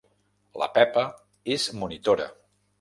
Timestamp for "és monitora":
1.59-2.29